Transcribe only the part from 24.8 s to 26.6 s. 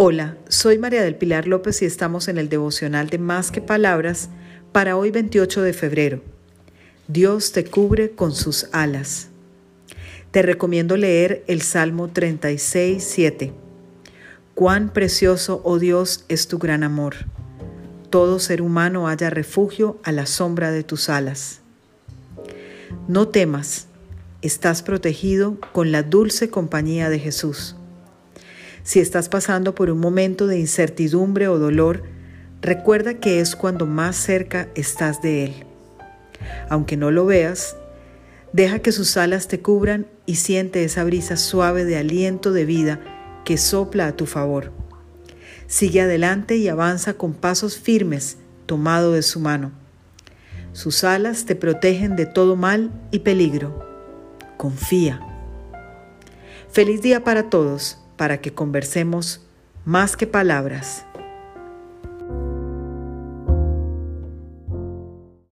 protegido con la dulce